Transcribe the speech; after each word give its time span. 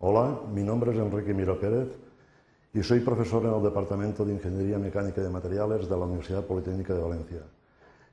Hola, 0.00 0.42
mi 0.54 0.62
nombre 0.62 0.92
es 0.92 0.96
Enrique 0.96 1.34
Miro 1.34 1.58
Pérez 1.58 1.88
y 2.72 2.84
soy 2.84 3.00
profesor 3.00 3.44
en 3.46 3.52
el 3.52 3.60
Departamento 3.64 4.24
de 4.24 4.32
Ingeniería 4.32 4.78
Mecánica 4.78 5.20
de 5.20 5.28
Materiales 5.28 5.88
de 5.88 5.96
la 5.96 6.04
Universidad 6.04 6.44
Politécnica 6.44 6.94
de 6.94 7.00
Valencia. 7.00 7.42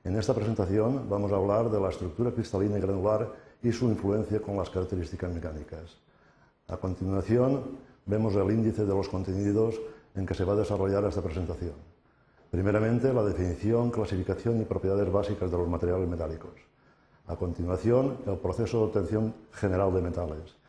En 0.04 0.18
esta 0.18 0.34
presentación 0.34 1.08
vamos 1.08 1.32
a 1.32 1.36
hablar 1.36 1.70
de 1.70 1.80
la 1.80 1.90
estructura 1.90 2.32
cristalina 2.32 2.80
y 2.80 2.82
granular 2.82 3.32
y 3.62 3.72
su 3.72 3.86
influencia 3.86 4.42
con 4.42 4.58
las 4.58 4.72
características 4.72 5.32
mecánicas. 5.32 5.96
A 6.70 6.78
continuación, 6.78 7.78
vemos 8.08 8.34
el 8.34 8.50
índice 8.50 8.84
de 8.84 8.96
los 8.96 9.08
contenidos 9.08 9.80
en 10.16 10.26
que 10.26 10.34
se 10.34 10.44
va 10.44 10.54
a 10.54 10.56
desarrollar 10.56 11.04
esta 11.04 11.22
presentación. 11.22 11.76
Primeramente, 12.50 13.14
la 13.14 13.22
definición, 13.22 13.92
clasificación 13.92 14.60
y 14.60 14.66
propiedades 14.66 15.12
básicas 15.12 15.52
de 15.52 15.58
los 15.60 15.68
materiales 15.68 16.10
metálicos. 16.10 16.56
A 17.28 17.36
continuación, 17.36 18.18
el 18.26 18.40
proceso 18.40 18.80
de 18.80 18.86
obtención 18.86 19.36
general 19.52 19.94
de 19.94 20.02
metales, 20.02 20.65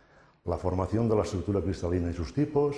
la 0.47 0.57
formación 0.57 1.09
de 1.09 1.17
la 1.17 1.23
estructura 1.23 1.61
cristalina 1.61 2.11
y 2.11 2.15
sus 2.15 2.33
tipos, 2.33 2.77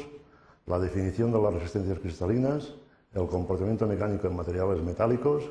la 0.67 0.79
definición 0.79 1.33
de 1.33 1.41
las 1.41 1.55
resistencias 1.55 1.99
cristalinas, 1.99 2.75
el 3.15 3.27
comportamiento 3.27 3.87
mecánico 3.87 4.27
en 4.27 4.37
materiales 4.37 4.83
metálicos, 4.83 5.45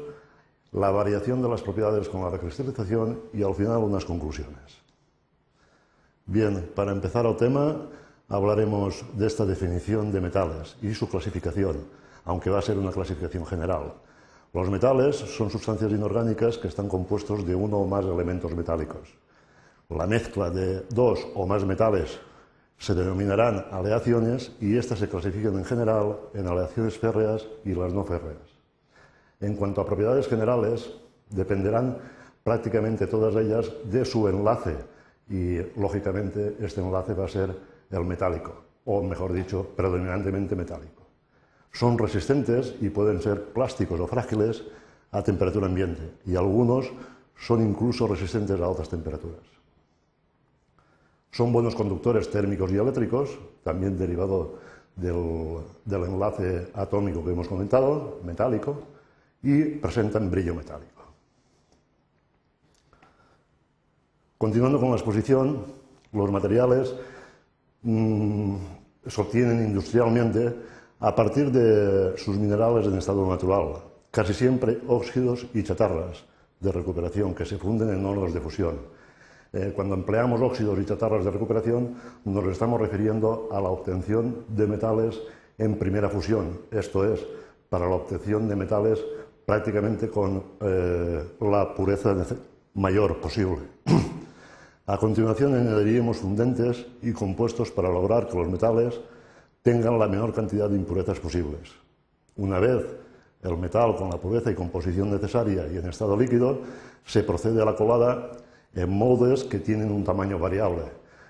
la 0.71 0.91
variación 0.91 1.41
de 1.41 1.49
las 1.49 1.61
propiedades 1.61 2.09
con 2.09 2.21
la 2.21 2.29
recristalización 2.29 3.21
y 3.33 3.43
al 3.43 3.55
final 3.55 3.77
unas 3.77 4.05
conclusiones. 4.05 4.77
Bien, 6.25 6.69
para 6.75 6.91
empezar 6.91 7.25
el 7.25 7.37
tema, 7.37 7.87
hablaremos 8.27 9.05
de 9.13 9.27
esta 9.27 9.45
definición 9.45 10.11
de 10.11 10.21
metales 10.21 10.75
y 10.81 10.93
su 10.93 11.07
clasificación, 11.07 11.85
aunque 12.25 12.49
va 12.49 12.59
a 12.59 12.61
ser 12.61 12.77
una 12.77 12.91
clasificación 12.91 13.45
general. 13.45 13.93
Los 14.53 14.69
metales 14.69 15.15
son 15.15 15.49
sustancias 15.49 15.91
inorgánicas 15.91 16.57
que 16.57 16.67
están 16.67 16.89
compuestos 16.89 17.45
de 17.45 17.55
uno 17.55 17.77
o 17.77 17.87
más 17.87 18.03
elementos 18.03 18.53
metálicos. 18.53 19.13
La 19.89 20.05
mezcla 20.05 20.49
de 20.49 20.81
dos 20.89 21.25
o 21.33 21.47
más 21.47 21.63
metales 21.63 22.19
se 22.77 22.93
denominarán 22.93 23.67
aleaciones 23.71 24.51
y 24.59 24.75
estas 24.75 24.99
se 24.99 25.07
clasifican 25.07 25.53
en 25.57 25.63
general 25.63 26.17
en 26.33 26.45
aleaciones 26.45 26.97
férreas 26.97 27.47
y 27.63 27.73
las 27.73 27.93
no 27.93 28.03
férreas. 28.03 28.43
En 29.39 29.55
cuanto 29.55 29.79
a 29.79 29.85
propiedades 29.85 30.27
generales, 30.27 30.91
dependerán 31.29 31.99
prácticamente 32.43 33.07
todas 33.07 33.33
ellas 33.37 33.71
de 33.85 34.03
su 34.03 34.27
enlace 34.27 34.75
y, 35.29 35.59
lógicamente, 35.79 36.57
este 36.59 36.81
enlace 36.81 37.13
va 37.13 37.23
a 37.23 37.29
ser 37.29 37.55
el 37.89 38.03
metálico, 38.03 38.63
o 38.83 39.01
mejor 39.01 39.31
dicho, 39.31 39.67
predominantemente 39.73 40.53
metálico. 40.57 41.07
Son 41.71 41.97
resistentes 41.97 42.75
y 42.81 42.89
pueden 42.89 43.21
ser 43.21 43.41
plásticos 43.53 44.01
o 44.01 44.07
frágiles 44.07 44.65
a 45.11 45.23
temperatura 45.23 45.67
ambiente 45.67 46.11
y 46.25 46.35
algunos 46.35 46.91
son 47.37 47.65
incluso 47.65 48.05
resistentes 48.05 48.59
a 48.59 48.65
altas 48.65 48.89
temperaturas. 48.89 49.56
Son 51.31 51.51
buenos 51.51 51.75
conductores 51.75 52.29
térmicos 52.29 52.71
y 52.71 52.77
eléctricos, 52.77 53.37
también 53.63 53.97
derivado 53.97 54.55
del, 54.95 56.03
enlace 56.03 56.67
atómico 56.73 57.23
que 57.23 57.31
hemos 57.31 57.47
comentado, 57.47 58.19
metálico, 58.23 58.81
y 59.43 59.63
presentan 59.77 60.31
brillo 60.31 60.55
metálico. 60.55 61.03
Continuando 64.37 64.79
con 64.79 64.89
la 64.89 64.95
exposición, 64.95 65.65
los 66.11 66.31
materiales 66.31 66.93
mmm, 67.83 68.55
se 69.05 69.21
obtienen 69.21 69.65
industrialmente 69.65 70.53
a 70.99 71.15
partir 71.15 71.51
de 71.51 72.17
sus 72.17 72.37
minerales 72.37 72.87
en 72.87 72.97
estado 72.97 73.27
natural, 73.27 73.83
casi 74.11 74.33
siempre 74.33 74.79
óxidos 74.87 75.45
y 75.53 75.63
chatarras 75.63 76.23
de 76.59 76.71
recuperación 76.71 77.35
que 77.35 77.45
se 77.45 77.57
funden 77.57 77.89
en 77.89 78.05
hornos 78.05 78.33
de 78.33 78.41
fusión. 78.41 78.77
Eh, 79.53 79.71
cuando 79.75 79.95
empleamos 79.95 80.41
óxidos 80.41 80.77
y 80.79 80.85
chatarras 80.85 81.23
de 81.23 81.31
recuperación 81.31 81.95
nos 82.25 82.45
estamos 82.45 82.81
refiriendo 82.81 83.49
a 83.51 83.61
la 83.61 83.69
obtención 83.69 84.45
de 84.49 84.67
metales 84.67 85.19
en 85.57 85.77
primera 85.79 86.09
fusión, 86.09 86.59
esto 86.71 87.11
es, 87.11 87.25
para 87.69 87.87
la 87.87 87.95
obtención 87.95 88.47
de 88.47 88.55
metales 88.55 89.03
prácticamente 89.45 90.09
con 90.09 90.43
eh, 90.59 91.23
la 91.39 91.73
pureza 91.73 92.15
mayor 92.73 93.19
posible. 93.19 93.59
A 94.87 94.97
continuación 94.97 95.55
añadiríamos 95.55 96.17
fundentes 96.17 96.85
y 97.01 97.11
compuestos 97.11 97.71
para 97.71 97.89
lograr 97.89 98.27
que 98.27 98.37
los 98.37 98.47
metales 98.47 98.99
tengan 99.61 99.99
la 99.99 100.07
menor 100.07 100.33
cantidad 100.33 100.69
de 100.69 100.77
impurezas 100.77 101.19
posibles. 101.19 101.71
Una 102.37 102.59
vez 102.59 102.85
el 103.43 103.57
metal 103.57 103.95
con 103.95 104.09
la 104.09 104.17
pureza 104.17 104.51
y 104.51 104.55
composición 104.55 105.11
necesaria 105.11 105.67
y 105.67 105.77
en 105.77 105.87
estado 105.87 106.15
líquido, 106.15 106.59
se 107.05 107.23
procede 107.23 107.61
a 107.61 107.65
la 107.65 107.75
colada 107.75 108.31
en 108.75 108.89
moldes 108.89 109.43
que 109.43 109.59
tienen 109.59 109.91
un 109.91 110.03
tamaño 110.03 110.39
variable, 110.39 110.83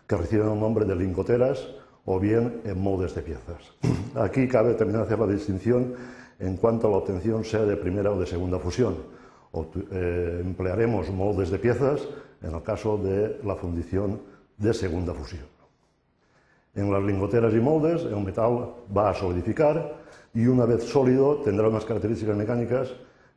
que 0.08 0.18
reciben 0.18 0.50
el 0.50 0.60
nombre 0.60 0.86
de 0.86 0.96
lingoteras 0.96 1.68
o 2.06 2.20
bien 2.20 2.62
en 2.64 2.82
moldes 2.82 3.14
de 3.16 3.22
piezas. 3.22 3.74
Aquí 4.16 4.48
cabe 4.48 4.74
también 4.74 5.02
hacer 5.02 5.20
la 5.20 5.28
distinción 5.28 5.94
en 6.40 6.58
cuanto 6.58 6.88
a 6.88 6.92
la 6.92 6.98
obtención 6.98 7.44
sea 7.44 7.66
de 7.66 7.78
primera 7.78 8.12
o 8.12 8.20
de 8.20 8.26
segunda 8.26 8.60
fusión. 8.60 8.96
O, 9.52 9.66
eh, 9.92 10.42
emplearemos 10.44 11.10
moldes 11.10 11.50
de 11.50 11.60
piezas 11.60 12.02
en 12.42 12.54
el 12.54 12.64
caso 12.64 12.98
de 12.98 13.40
la 13.44 13.56
fundición 13.56 14.22
de 14.58 14.74
segunda 14.74 15.14
fusión. 15.14 15.46
En 16.76 16.92
las 16.92 17.04
lingoteras 17.04 17.54
y 17.54 17.60
moldes 17.60 18.04
el 18.04 18.24
metal 18.24 18.76
va 18.96 19.10
a 19.10 19.14
solidificar 19.14 19.98
y 20.34 20.46
una 20.46 20.66
vez 20.66 20.84
sólido 20.84 21.38
tendrá 21.38 21.68
unas 21.68 21.86
características 21.86 22.38
mecánicas 22.38 22.94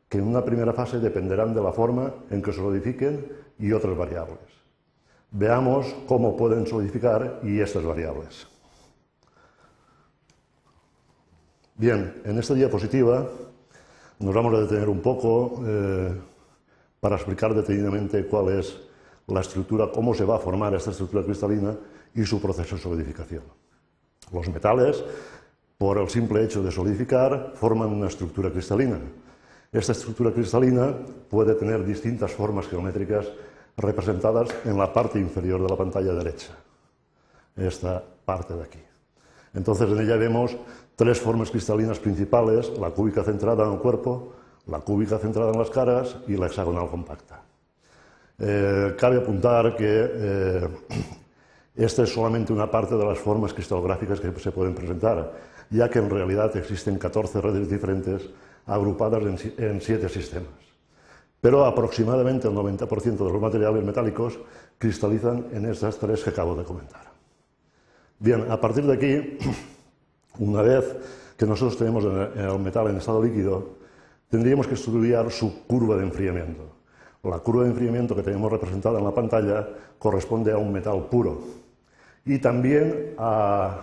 que 0.07 0.19
en 0.19 0.27
una 0.27 0.45
primera 0.45 0.73
fase 0.73 0.99
dependerán 0.99 1.53
de 1.55 1.61
la 1.61 1.71
forma 1.71 2.13
en 2.29 2.41
que 2.41 2.53
solidifiquen 2.53 3.25
y 3.59 3.71
otras 3.71 3.97
variables. 3.97 4.39
Veamos 5.31 5.95
cómo 6.07 6.35
pueden 6.35 6.67
solidificar 6.67 7.39
y 7.43 7.59
estas 7.59 7.83
variables. 7.83 8.47
Bien, 11.75 12.21
en 12.25 12.37
esta 12.37 12.53
diapositiva 12.53 13.27
nos 14.19 14.35
vamos 14.35 14.53
a 14.53 14.61
detener 14.61 14.89
un 14.89 15.01
poco 15.01 15.63
eh, 15.65 16.13
para 16.99 17.15
explicar 17.15 17.55
detenidamente 17.55 18.27
cuál 18.27 18.59
es 18.59 18.77
la 19.27 19.41
estructura, 19.41 19.89
cómo 19.91 20.13
se 20.13 20.25
va 20.25 20.35
a 20.35 20.39
formar 20.39 20.75
esta 20.75 20.91
estructura 20.91 21.23
cristalina 21.23 21.75
y 22.13 22.23
su 22.25 22.41
proceso 22.41 22.75
de 22.75 22.81
solidificación. 22.81 23.43
Los 24.31 24.47
metales, 24.49 25.03
por 25.77 25.97
el 25.97 26.09
simple 26.09 26.43
hecho 26.43 26.61
de 26.61 26.71
solidificar, 26.71 27.53
forman 27.55 27.89
una 27.89 28.07
estructura 28.07 28.51
cristalina. 28.51 28.99
Esta 29.71 29.93
estructura 29.93 30.33
cristalina 30.33 30.93
puede 31.29 31.55
tener 31.55 31.85
distintas 31.85 32.33
formas 32.33 32.67
geométricas 32.67 33.25
representadas 33.77 34.49
en 34.65 34.77
la 34.77 34.91
parte 34.91 35.17
inferior 35.17 35.63
de 35.63 35.69
la 35.69 35.77
pantalla 35.77 36.11
derecha, 36.11 36.51
esta 37.55 38.03
parte 38.25 38.53
de 38.53 38.63
aquí. 38.63 38.83
Entonces 39.53 39.89
en 39.89 40.01
ella 40.01 40.17
vemos 40.17 40.57
tres 40.97 41.21
formas 41.21 41.51
cristalinas 41.51 41.99
principales, 41.99 42.69
la 42.79 42.89
cúbica 42.89 43.23
centrada 43.23 43.65
en 43.65 43.71
el 43.71 43.79
cuerpo, 43.79 44.33
la 44.67 44.81
cúbica 44.81 45.17
centrada 45.17 45.51
en 45.53 45.59
las 45.59 45.69
caras 45.69 46.17
y 46.27 46.35
la 46.35 46.47
hexagonal 46.47 46.89
compacta. 46.89 47.41
Eh, 48.39 48.93
cabe 48.99 49.19
apuntar 49.19 49.77
que 49.77 49.87
eh, 49.87 50.67
esta 51.77 52.03
es 52.03 52.13
solamente 52.13 52.51
una 52.51 52.69
parte 52.69 52.95
de 52.95 53.05
las 53.05 53.19
formas 53.19 53.53
cristalográficas 53.53 54.19
que 54.19 54.37
se 54.37 54.51
pueden 54.51 54.75
presentar, 54.75 55.31
ya 55.69 55.89
que 55.89 55.99
en 55.99 56.09
realidad 56.09 56.57
existen 56.57 56.97
14 56.97 57.39
redes 57.39 57.69
diferentes 57.69 58.29
agrupadas 58.65 59.23
en, 59.57 59.81
siete 59.81 60.09
sistemas. 60.09 60.51
Pero 61.39 61.65
aproximadamente 61.65 62.47
el 62.47 62.53
90% 62.53 63.17
de 63.17 63.31
los 63.31 63.41
materiales 63.41 63.83
metálicos 63.83 64.39
cristalizan 64.77 65.47
en 65.51 65.65
estas 65.65 65.97
tres 65.97 66.23
que 66.23 66.29
acabo 66.29 66.55
de 66.55 66.63
comentar. 66.63 67.11
Bien, 68.19 68.45
a 68.51 68.61
partir 68.61 68.85
de 68.85 68.93
aquí, 68.93 69.37
una 70.39 70.61
vez 70.61 70.85
que 71.35 71.45
nosotros 71.45 71.77
tenemos 71.77 72.05
el 72.05 72.59
metal 72.59 72.87
en 72.87 72.97
estado 72.97 73.23
líquido, 73.23 73.77
tendríamos 74.29 74.67
que 74.67 74.75
estudiar 74.75 75.31
su 75.31 75.65
curva 75.65 75.95
de 75.97 76.03
enfriamiento. 76.03 76.71
La 77.23 77.39
curva 77.39 77.63
de 77.63 77.71
enfriamiento 77.71 78.15
que 78.15 78.23
tenemos 78.23 78.51
representada 78.51 78.99
en 78.99 79.05
la 79.05 79.13
pantalla 79.13 79.67
corresponde 79.99 80.51
a 80.51 80.57
un 80.57 80.71
metal 80.71 81.07
puro 81.09 81.41
y 82.25 82.39
también 82.39 83.13
a 83.17 83.81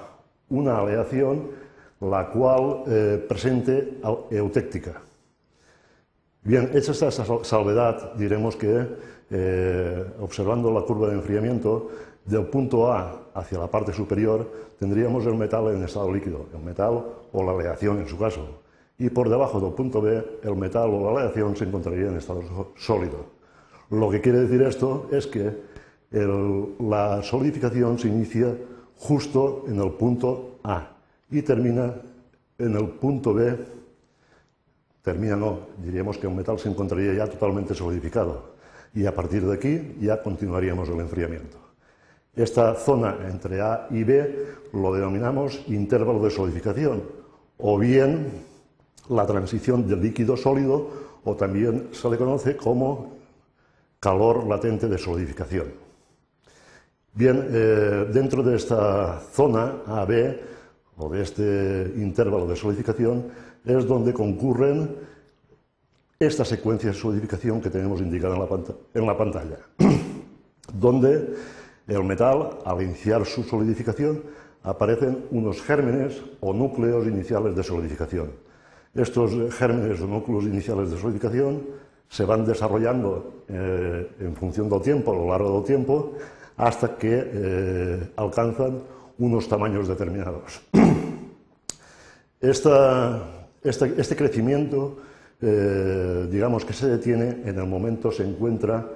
una 0.48 0.78
aleación 0.78 1.50
la 2.00 2.30
cual 2.30 2.84
eh, 2.86 3.24
presente 3.28 3.98
eutéctica. 4.30 5.02
Bien, 6.42 6.70
hecha 6.72 6.92
esta 6.92 7.10
salvedad, 7.10 8.14
diremos 8.14 8.56
que 8.56 8.86
eh, 9.30 10.06
observando 10.20 10.72
la 10.72 10.82
curva 10.82 11.08
de 11.08 11.14
enfriamiento, 11.14 11.90
del 12.24 12.46
punto 12.46 12.92
A 12.92 13.30
hacia 13.34 13.58
la 13.58 13.68
parte 13.68 13.92
superior 13.92 14.46
tendríamos 14.78 15.26
el 15.26 15.34
metal 15.34 15.68
en 15.68 15.82
estado 15.82 16.12
líquido, 16.12 16.46
el 16.54 16.62
metal 16.62 17.02
o 17.32 17.42
la 17.42 17.52
aleación 17.52 17.98
en 17.98 18.08
su 18.08 18.18
caso. 18.18 18.60
Y 18.98 19.10
por 19.10 19.28
debajo 19.28 19.60
del 19.60 19.72
punto 19.72 20.00
B, 20.00 20.40
el 20.42 20.56
metal 20.56 20.90
o 20.90 21.04
la 21.04 21.20
aleación 21.20 21.56
se 21.56 21.64
encontraría 21.64 22.08
en 22.08 22.16
estado 22.16 22.42
sólido. 22.76 23.26
Lo 23.90 24.10
que 24.10 24.20
quiere 24.20 24.40
decir 24.40 24.60
esto 24.62 25.08
es 25.10 25.26
que 25.26 25.56
la 26.10 27.22
solidificación 27.22 27.98
se 27.98 28.08
inicia 28.08 28.54
justo 28.96 29.64
en 29.68 29.80
el 29.80 29.92
punto 29.92 30.58
A 30.64 30.97
y 31.30 31.42
termina 31.42 31.94
en 32.58 32.76
el 32.76 32.88
punto 32.90 33.34
B. 33.34 33.56
Termina 35.02 35.36
no, 35.36 35.60
diríamos 35.78 36.18
que 36.18 36.26
el 36.26 36.34
metal 36.34 36.58
se 36.58 36.68
encontraría 36.68 37.14
ya 37.14 37.26
totalmente 37.26 37.74
solidificado 37.74 38.56
y 38.94 39.06
a 39.06 39.14
partir 39.14 39.46
de 39.46 39.54
aquí 39.54 39.96
ya 40.00 40.22
continuaríamos 40.22 40.88
el 40.88 41.00
enfriamiento. 41.00 41.58
Esta 42.34 42.74
zona 42.74 43.16
entre 43.28 43.60
A 43.60 43.88
y 43.90 44.04
B 44.04 44.46
lo 44.72 44.94
denominamos 44.94 45.60
intervalo 45.68 46.22
de 46.22 46.30
solidificación, 46.30 47.02
o 47.58 47.78
bien 47.78 48.30
la 49.08 49.26
transición 49.26 49.88
del 49.88 50.02
líquido 50.02 50.36
sólido, 50.36 51.08
o 51.24 51.34
también 51.34 51.88
se 51.92 52.08
le 52.08 52.16
conoce 52.16 52.56
como 52.56 53.16
calor 53.98 54.46
latente 54.46 54.88
de 54.88 54.98
solidificación. 54.98 55.66
Bien, 57.14 57.48
eh, 57.50 58.06
dentro 58.12 58.42
de 58.42 58.56
esta 58.56 59.20
zona 59.32 59.82
AB, 59.86 60.38
o 60.98 61.08
de 61.08 61.22
este 61.22 61.92
intervalo 61.96 62.46
de 62.46 62.56
solidificación, 62.56 63.26
es 63.64 63.86
donde 63.86 64.12
concurren 64.12 64.96
esta 66.18 66.44
secuencia 66.44 66.90
de 66.90 66.96
solidificación 66.96 67.60
que 67.60 67.70
tenemos 67.70 68.00
indicada 68.00 68.34
en 68.94 69.06
la, 69.06 69.16
pantalla, 69.16 69.58
donde 70.74 71.34
el 71.86 72.04
metal, 72.04 72.58
al 72.64 72.82
iniciar 72.82 73.24
su 73.24 73.44
solidificación, 73.44 74.22
aparecen 74.64 75.26
unos 75.30 75.62
gérmenes 75.62 76.20
o 76.40 76.52
núcleos 76.52 77.06
iniciales 77.06 77.54
de 77.54 77.62
solidificación. 77.62 78.32
Estos 78.94 79.54
gérmenes 79.54 80.00
o 80.00 80.06
núcleos 80.06 80.44
iniciales 80.44 80.90
de 80.90 80.98
solidificación 80.98 81.62
se 82.08 82.24
van 82.24 82.44
desarrollando 82.44 83.44
eh, 83.48 84.10
en 84.18 84.34
función 84.34 84.68
del 84.68 84.82
tiempo, 84.82 85.12
a 85.12 85.16
lo 85.16 85.28
largo 85.28 85.54
del 85.54 85.64
tiempo, 85.64 86.14
hasta 86.56 86.96
que 86.96 87.14
eh, 87.14 88.10
alcanzan 88.16 88.80
unos 89.18 89.48
tamaños 89.48 89.86
determinados. 89.86 90.62
este, 92.40 94.16
crecimiento, 94.16 94.98
eh, 95.40 96.28
digamos 96.30 96.64
que 96.64 96.72
se 96.72 96.86
detiene 96.86 97.42
en 97.44 97.58
el 97.58 97.66
momento 97.66 98.10
se 98.10 98.24
encuentra 98.24 98.86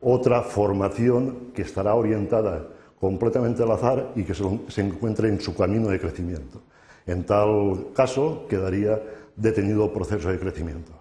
otra 0.00 0.42
formación 0.42 1.52
que 1.54 1.62
estará 1.62 1.94
orientada 1.94 2.66
completamente 3.00 3.62
al 3.62 3.72
azar 3.72 4.12
y 4.14 4.24
que 4.24 4.34
se, 4.34 4.44
se 4.68 4.80
encuentre 4.82 5.28
en 5.28 5.40
su 5.40 5.54
camino 5.54 5.88
de 5.88 6.00
crecimiento. 6.00 6.62
En 7.06 7.24
tal 7.24 7.88
caso, 7.94 8.46
quedaría 8.48 9.00
detenido 9.36 9.84
el 9.84 9.90
proceso 9.90 10.30
de 10.30 10.38
crecimiento. 10.38 10.92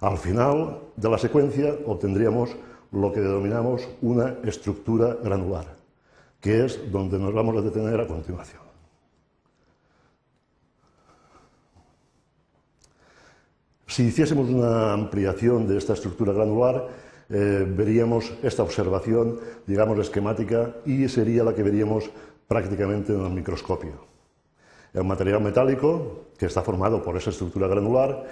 Al 0.00 0.16
final 0.16 0.78
de 0.96 1.10
la 1.10 1.18
secuencia 1.18 1.74
obtendríamos 1.86 2.56
lo 2.92 3.12
que 3.12 3.20
denominamos 3.20 3.88
una 4.00 4.36
estructura 4.44 5.16
granular, 5.22 5.66
que 6.40 6.64
es 6.64 6.90
donde 6.90 7.18
nos 7.18 7.34
vamos 7.34 7.56
a 7.56 7.62
detener 7.62 8.00
a 8.00 8.06
continuación. 8.06 8.67
Si 13.98 14.04
hiciésemos 14.04 14.48
una 14.48 14.92
ampliación 14.92 15.66
de 15.66 15.76
esta 15.76 15.94
estructura 15.94 16.32
granular, 16.32 16.86
eh, 17.30 17.66
veríamos 17.68 18.32
esta 18.44 18.62
observación, 18.62 19.40
digamos, 19.66 19.98
esquemática 19.98 20.76
y 20.86 21.08
sería 21.08 21.42
la 21.42 21.52
que 21.52 21.64
veríamos 21.64 22.08
prácticamente 22.46 23.12
en 23.12 23.22
el 23.22 23.32
microscopio. 23.32 23.94
El 24.94 25.02
material 25.02 25.42
metálico, 25.42 26.26
que 26.38 26.46
está 26.46 26.62
formado 26.62 27.02
por 27.02 27.16
esa 27.16 27.30
estructura 27.30 27.66
granular, 27.66 28.24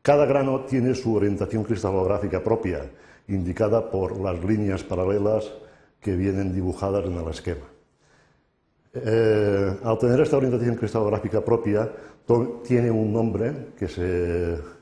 cada 0.00 0.26
grano 0.26 0.60
tiene 0.60 0.94
su 0.94 1.12
orientación 1.12 1.64
cristalográfica 1.64 2.44
propia, 2.44 2.88
indicada 3.26 3.90
por 3.90 4.16
las 4.20 4.44
líneas 4.44 4.84
paralelas 4.84 5.50
que 6.00 6.14
vienen 6.14 6.54
dibujadas 6.54 7.04
en 7.04 7.14
el 7.14 7.28
esquema. 7.30 7.66
Eh, 8.94 9.76
al 9.82 9.98
tener 9.98 10.20
esta 10.20 10.36
orientación 10.36 10.76
cristalográfica 10.76 11.44
propia, 11.44 11.90
tiene 12.62 12.92
un 12.92 13.12
nombre 13.12 13.74
que 13.76 13.88
se 13.88 14.73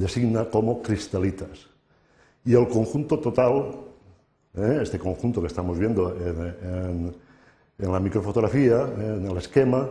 designa 0.00 0.46
como 0.46 0.82
cristalitas. 0.82 1.68
Y 2.44 2.54
el 2.54 2.66
conjunto 2.68 3.18
total, 3.18 3.76
eh, 4.54 4.80
este 4.82 4.98
conjunto 4.98 5.40
que 5.40 5.46
estamos 5.46 5.78
viendo 5.78 6.16
en, 6.16 7.14
la 7.78 8.00
microfotografía, 8.00 8.88
en 8.98 9.26
el 9.26 9.36
esquema, 9.36 9.88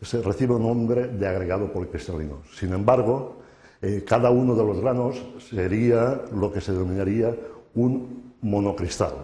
se 0.00 0.20
recibe 0.20 0.54
un 0.54 0.62
nombre 0.62 1.08
de 1.08 1.26
agregado 1.26 1.72
policristalino. 1.72 2.42
Sin 2.52 2.72
embargo, 2.72 3.36
eh, 3.80 4.04
cada 4.06 4.30
uno 4.30 4.54
de 4.54 4.64
los 4.64 4.80
granos 4.80 5.24
sería 5.50 6.22
lo 6.34 6.52
que 6.52 6.60
se 6.60 6.72
denominaría 6.72 7.34
un 7.74 8.34
monocristal. 8.42 9.14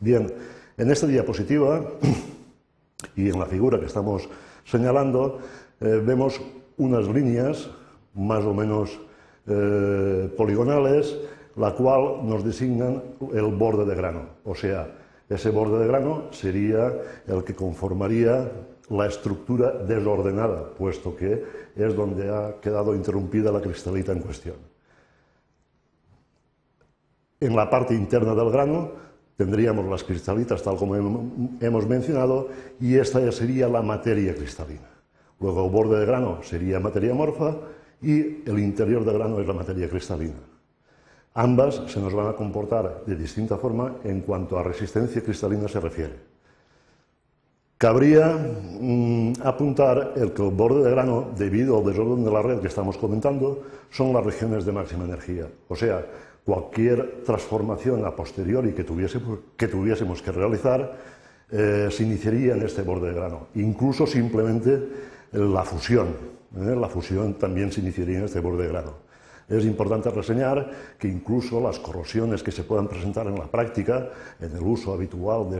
Bien, 0.00 0.32
en 0.76 0.90
esta 0.90 1.06
diapositiva 1.06 1.84
y 3.16 3.28
en 3.28 3.38
la 3.38 3.46
figura 3.46 3.78
que 3.78 3.86
estamos 3.86 4.28
señalando, 4.64 5.38
eh, 5.80 6.00
vemos 6.04 6.40
unas 6.76 7.06
líneas 7.08 7.68
más 8.14 8.44
o 8.44 8.54
menos 8.54 8.98
eh, 9.46 10.32
poligonales, 10.36 11.16
la 11.56 11.72
cual 11.72 12.26
nos 12.26 12.44
designan 12.44 13.02
el 13.32 13.46
borde 13.54 13.84
de 13.84 13.94
grano. 13.94 14.22
O 14.44 14.54
sea, 14.54 14.88
ese 15.28 15.50
borde 15.50 15.78
de 15.78 15.86
grano 15.86 16.24
sería 16.30 16.92
el 17.26 17.44
que 17.44 17.54
conformaría 17.54 18.50
la 18.90 19.06
estructura 19.06 19.70
desordenada, 19.72 20.74
puesto 20.74 21.16
que 21.16 21.44
es 21.74 21.96
donde 21.96 22.28
ha 22.28 22.60
quedado 22.60 22.94
interrumpida 22.94 23.50
la 23.50 23.60
cristalita 23.60 24.12
en 24.12 24.20
cuestión. 24.20 24.56
En 27.40 27.56
la 27.56 27.68
parte 27.68 27.94
interna 27.94 28.34
del 28.34 28.50
grano 28.50 28.92
tendríamos 29.36 29.86
las 29.86 30.04
cristalitas, 30.04 30.62
tal 30.62 30.76
como 30.76 30.96
hemos 30.96 31.86
mencionado, 31.86 32.48
y 32.80 32.96
esta 32.96 33.30
sería 33.32 33.68
la 33.68 33.82
materia 33.82 34.34
cristalina. 34.34 34.88
Luego 35.40 35.64
el 35.64 35.70
borde 35.70 36.00
de 36.00 36.06
grano 36.06 36.42
sería 36.42 36.78
materia 36.78 37.12
morfa 37.14 37.56
y 38.02 38.48
el 38.48 38.58
interior 38.58 39.04
del 39.04 39.18
grano 39.18 39.40
es 39.40 39.46
la 39.46 39.54
materia 39.54 39.88
cristalina. 39.88 40.34
Ambas 41.34 41.82
se 41.88 42.00
nos 42.00 42.14
van 42.14 42.28
a 42.28 42.34
comportar 42.34 43.02
de 43.06 43.16
distinta 43.16 43.56
forma 43.58 43.96
en 44.04 44.20
cuanto 44.20 44.58
a 44.58 44.62
resistencia 44.62 45.22
cristalina 45.22 45.66
se 45.66 45.80
refiere. 45.80 46.34
Cabría 47.76 48.38
mm, 48.80 49.32
apuntar 49.42 50.12
el 50.16 50.32
que 50.32 50.46
el 50.46 50.54
borde 50.54 50.84
de 50.84 50.90
grano, 50.90 51.32
debido 51.36 51.78
al 51.78 51.84
desorden 51.84 52.24
de 52.24 52.30
la 52.30 52.40
red 52.40 52.60
que 52.60 52.68
estamos 52.68 52.96
comentando, 52.96 53.64
son 53.90 54.12
las 54.12 54.24
regiones 54.24 54.64
de 54.64 54.72
máxima 54.72 55.04
energía. 55.04 55.48
O 55.68 55.74
sea, 55.74 56.06
cualquier 56.44 57.22
transformación 57.24 58.04
a 58.04 58.14
posteriori 58.14 58.72
que 58.72 58.84
tuviésemos 58.84 60.22
que, 60.22 60.32
realizar 60.32 60.96
eh, 61.50 61.88
se 61.90 62.04
iniciaría 62.04 62.54
en 62.54 62.62
este 62.62 62.82
borde 62.82 63.08
de 63.08 63.14
grano. 63.14 63.48
Incluso 63.56 64.06
simplemente 64.06 65.13
la 65.34 65.64
fusión. 65.64 66.08
¿eh? 66.56 66.76
La 66.76 66.88
fusión 66.88 67.34
también 67.34 67.72
se 67.72 67.80
iniciaría 67.80 68.18
en 68.18 68.24
este 68.24 68.40
borde 68.40 68.64
de 68.64 68.68
grano. 68.68 69.04
Es 69.48 69.64
importante 69.64 70.08
reseñar 70.10 70.70
que 70.98 71.06
incluso 71.06 71.60
las 71.60 71.78
corrosiones 71.78 72.42
que 72.42 72.50
se 72.50 72.64
puedan 72.64 72.88
presentar 72.88 73.26
en 73.26 73.34
la 73.34 73.46
práctica, 73.46 74.08
en 74.40 74.56
el 74.56 74.62
uso 74.62 74.94
habitual 74.94 75.50
de, 75.50 75.58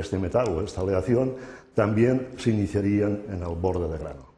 este 0.00 0.18
metal 0.18 0.48
o 0.48 0.60
de 0.60 0.64
esta 0.64 0.80
aleación, 0.80 1.34
también 1.74 2.28
se 2.38 2.50
iniciarían 2.50 3.24
en 3.28 3.42
el 3.42 3.54
borde 3.54 3.88
de 3.88 3.98
grano. 3.98 4.28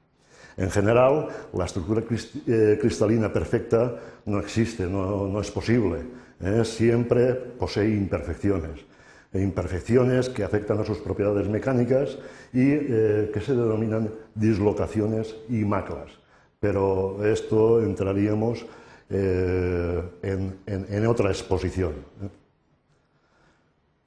En 0.56 0.70
general, 0.70 1.28
la 1.52 1.64
estructura 1.64 2.02
eh, 2.46 2.78
cristalina 2.80 3.32
perfecta 3.32 3.94
no 4.26 4.40
existe, 4.40 4.87
no, 4.87 5.40
es 5.40 5.50
posible. 5.50 5.99
¿eh? 6.40 6.64
Siempre 6.64 7.34
posee 7.34 7.88
imperfecciones. 7.88 8.89
E 9.32 9.40
imperfecciones 9.40 10.28
que 10.28 10.42
afectan 10.42 10.80
a 10.80 10.84
sus 10.84 10.99
propiedades 10.99 11.46
mecánicas 11.49 12.18
y 12.52 12.66
eh, 12.66 13.30
que 13.32 13.40
se 13.40 13.54
denominan 13.54 14.10
dislocaciones 14.34 15.37
y 15.49 15.64
maclas. 15.64 16.10
Pero 16.58 17.25
esto 17.25 17.80
entraríamos 17.80 18.66
eh, 19.08 20.02
en, 20.22 21.06
otra 21.06 21.30
exposición. 21.30 21.94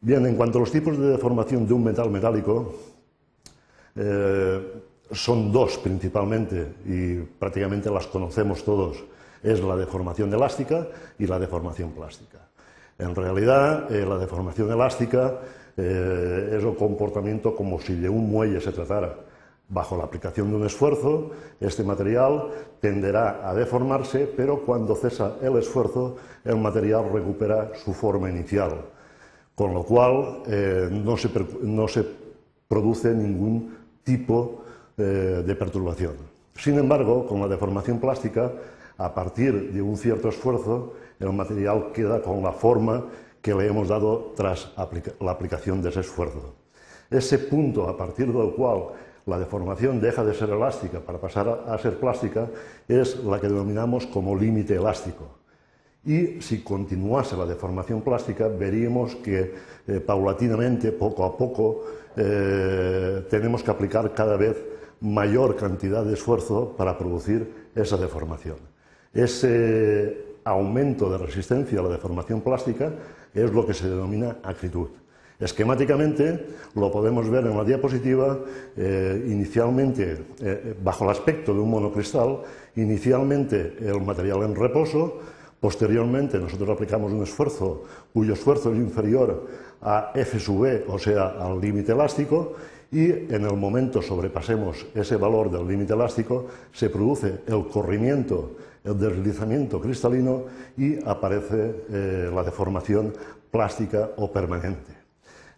Bien, 0.01 0.25
en 0.25 0.36
cuanto 0.36 0.58
a 0.58 0.62
los 0.62 0.72
tipos 0.72 0.98
de 0.98 1.08
deformación 1.08 1.68
de 1.68 1.74
un 1.74 1.84
metal 1.84 2.12
metálico, 2.12 2.75
eh, 3.96 4.74
son 5.12 5.51
dos 5.51 5.77
principalmente 5.77 6.75
y 6.86 7.15
prácticamente 7.39 7.89
las 7.89 8.08
conocemos 8.08 8.63
todos. 8.63 9.03
Es 9.42 9.62
la 9.62 9.75
deformación 9.75 10.34
elástica 10.34 10.88
y 11.18 11.27
la 11.27 11.39
deformación 11.39 11.92
plástica. 11.92 12.39
En 12.98 13.16
realidad, 13.16 13.92
eh, 13.92 14.06
la 14.06 14.18
deformación 14.18 14.72
elástica 14.72 15.40
es 15.76 16.64
un 16.64 16.76
comportamiento 16.76 17.56
como 17.56 17.80
si 17.80 17.96
de 17.96 18.08
un 18.08 18.30
muelle 18.30 18.62
se 18.62 18.72
tratara 18.72 19.16
Bajo 19.70 19.98
la 19.98 20.04
aplicación 20.04 20.50
de 20.50 20.58
un 20.58 20.66
esfuerzo, 20.66 21.32
este 21.60 21.84
material 21.84 22.50
tenderá 22.82 23.50
a 23.50 23.56
deformarse, 23.56 24.32
pero 24.38 24.66
cuando 24.66 24.94
cesa 24.96 25.38
el 25.42 25.58
esfuerzo, 25.58 26.18
el 26.44 26.58
material 26.58 27.06
recupera 27.12 27.72
su 27.74 27.94
forma 27.94 28.30
inicial, 28.30 28.82
con 29.56 29.74
lo 29.74 29.84
cual 29.84 30.44
eh, 30.48 30.90
no, 30.92 31.18
se, 31.18 32.06
produce 32.68 33.16
ningún 33.16 33.76
tipo 34.04 34.64
eh, 34.98 35.44
de 35.44 35.56
perturbación. 35.56 36.18
Sin 36.56 36.78
embargo, 36.78 37.26
con 37.26 37.40
la 37.40 37.48
deformación 37.48 38.00
plástica, 38.00 38.52
a 38.98 39.14
partir 39.14 39.72
de 39.72 39.82
un 39.82 39.98
cierto 39.98 40.30
esfuerzo, 40.30 40.94
el 41.20 41.34
material 41.34 41.92
queda 41.94 42.22
con 42.22 42.44
la 42.44 42.52
forma 42.52 43.06
que 43.42 43.54
le 43.54 43.68
hemos 43.68 43.90
dado 43.90 44.34
tras 44.36 44.72
la 45.20 45.32
aplicación 45.32 45.82
de 45.82 45.90
ese 45.90 46.00
esfuerzo. 46.02 46.56
Ese 47.10 47.38
punto 47.38 47.88
a 47.88 47.98
partir 47.98 48.32
del 48.32 48.54
cual 48.54 48.88
la 49.26 49.40
deformación 49.40 50.02
deja 50.02 50.24
de 50.24 50.34
ser 50.34 50.50
elástica 50.50 51.00
para 51.00 51.20
pasar 51.20 51.66
a 51.68 51.78
ser 51.78 52.00
plástica, 52.00 52.48
es 52.88 53.24
la 53.24 53.40
que 53.40 53.48
denominamos 53.48 54.06
como 54.08 54.36
límite 54.36 54.76
elástico. 54.76 55.40
y 56.06 56.42
si 56.42 56.62
continuase 56.64 57.38
la 57.38 57.46
deformación 57.46 58.02
plástica 58.02 58.50
veríamos 58.50 59.16
que 59.24 59.54
eh, 59.88 60.00
paulatinamente, 60.02 60.92
poco 60.92 61.24
a 61.24 61.38
poco, 61.38 61.86
eh, 62.18 63.24
tenemos 63.30 63.64
que 63.64 63.72
aplicar 63.72 64.14
cada 64.14 64.36
vez 64.36 64.58
mayor 65.00 65.56
cantidad 65.56 66.04
de 66.04 66.14
esfuerzo 66.14 66.76
para 66.76 66.98
producir 66.98 67.70
esa 67.74 67.96
deformación. 67.96 68.73
Ese 69.13 70.38
aumento 70.43 71.10
de 71.10 71.17
resistencia 71.17 71.79
a 71.79 71.84
la 71.84 71.89
deformación 71.89 72.41
plástica 72.41 72.91
es 73.34 73.51
lo 73.51 73.65
que 73.65 73.74
se 73.74 73.89
denomina 73.89 74.38
acritud. 74.43 74.89
Esquemáticamente 75.39 76.46
lo 76.75 76.91
podemos 76.91 77.29
ver 77.29 77.46
en 77.46 77.58
la 77.58 77.63
diapositiva, 77.63 78.39
eh, 78.77 79.25
inicialmente 79.27 80.17
bajo 80.84 81.03
el 81.03 81.10
aspecto 81.12 81.53
de 81.53 81.60
un 81.60 81.70
monocristal, 81.70 82.39
inicialmente 82.75 83.75
el 83.82 84.01
material 84.01 84.43
en 84.43 84.55
reposo, 84.55 85.20
Posteriormente, 85.63 86.38
nosotros 86.39 86.70
aplicamos 86.72 87.13
un 87.13 87.24
esfuerzo 87.24 87.86
cuyo 88.12 88.34
esfuerzo 88.34 88.74
es 88.74 88.77
inferior 88.79 89.48
a 89.82 90.12
F 90.13 90.38
sub 90.38 90.65
E, 90.65 90.84
o 90.89 91.00
sea, 91.00 91.39
al 91.39 91.62
límite 91.62 91.93
elástico, 91.93 92.55
y 92.94 93.34
en 93.34 93.44
el 93.44 93.58
momento 93.58 94.04
sobrepasemos 94.04 94.86
ese 94.94 95.18
valor 95.18 95.50
del 95.50 95.68
límite 95.68 95.94
elástico, 95.94 96.46
se 96.72 96.92
produce 96.92 97.42
el 97.48 97.68
corrimiento, 97.68 98.56
el 98.84 99.00
deslizamiento 99.00 99.82
cristalino 99.82 100.44
y 100.78 101.04
aparece 101.04 101.86
eh, 101.90 102.32
la 102.34 102.44
deformación 102.44 103.12
plástica 103.50 104.12
o 104.18 104.32
permanente. 104.32 104.94